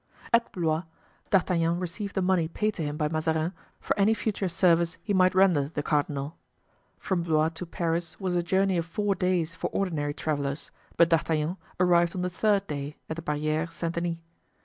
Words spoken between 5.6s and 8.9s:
the cardinal. From Blois to Paris was a journey of